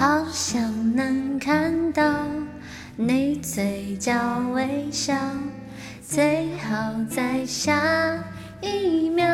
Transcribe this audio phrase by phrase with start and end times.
[0.00, 2.24] 好想能看到
[2.96, 4.14] 你嘴角
[4.54, 5.14] 微笑，
[6.00, 8.24] 最好在下
[8.62, 9.26] 一秒。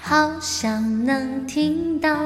[0.00, 2.16] 好想能听到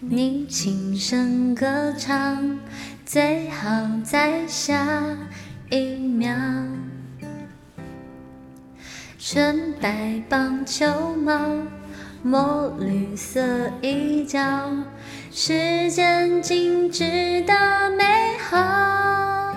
[0.00, 2.58] 你轻声歌唱，
[3.04, 3.68] 最好
[4.02, 5.06] 在下
[5.68, 6.34] 一秒。
[9.18, 11.38] 纯白棒球帽，
[12.24, 13.42] 墨绿色
[13.80, 14.38] 衣角，
[15.32, 17.52] 时间静止的
[17.98, 18.04] 美
[18.38, 19.52] 好，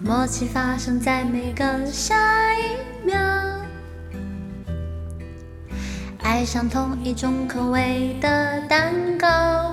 [0.00, 2.16] 默契发生在每个下
[2.54, 3.16] 一秒。
[6.24, 9.72] 爱上同一种口味的蛋糕，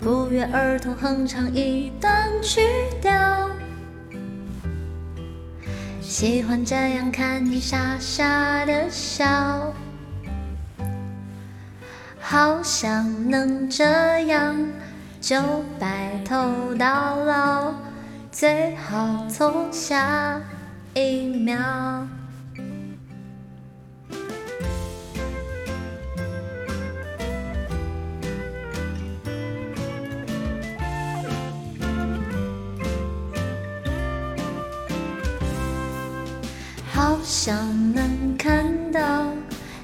[0.00, 2.62] 不约而同哼唱一段曲
[3.02, 3.12] 调，
[6.22, 9.74] 喜欢这样看你傻傻的笑，
[12.20, 13.84] 好想能这
[14.26, 14.56] 样
[15.20, 15.42] 就
[15.80, 17.74] 白头到老，
[18.30, 20.40] 最好从下
[20.94, 21.58] 一秒。
[37.02, 37.52] 好想
[37.92, 39.24] 能看到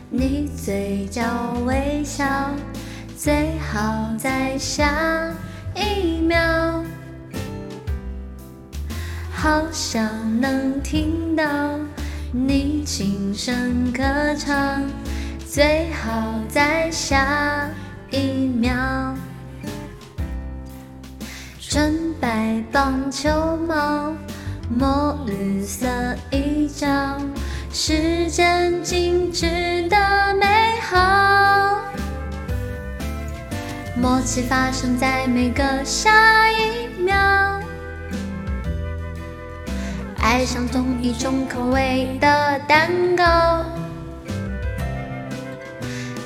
[0.09, 1.25] 你嘴角
[1.67, 2.25] 微笑，
[3.17, 5.35] 最好在下
[5.75, 6.39] 一秒。
[9.33, 10.09] 好想
[10.41, 11.45] 能听到
[12.31, 14.05] 你轻声歌
[14.37, 14.85] 唱，
[15.45, 17.69] 最好在下
[18.13, 19.13] 一秒。
[21.59, 24.15] 纯白棒球帽。
[24.71, 25.87] 墨绿色
[26.31, 26.87] 衣角，
[27.73, 29.47] 时间静止
[29.89, 29.97] 的
[30.39, 30.47] 美
[30.83, 31.81] 好，
[33.97, 37.17] 默契发生在每个下一秒。
[40.19, 43.65] 爱上同一种口味的蛋糕，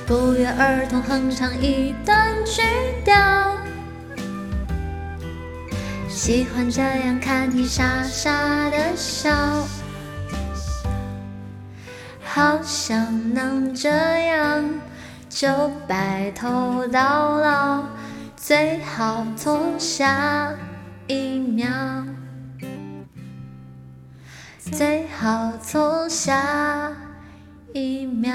[0.04, 2.60] 不约而同哼唱一段曲
[3.04, 3.61] 调。
[6.14, 9.30] 喜欢这样看你傻傻的笑，
[12.22, 13.88] 好想能这
[14.26, 14.62] 样
[15.28, 15.48] 就
[15.88, 17.84] 白头到老，
[18.36, 20.52] 最好从下
[21.08, 21.68] 一秒，
[24.60, 26.92] 最好从下
[27.72, 28.32] 一秒。